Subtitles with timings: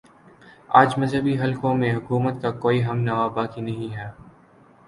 [0.69, 4.09] آج مذہبی حلقوں میں حکومت کا کوئی ہم نوا باقی نہیں ہے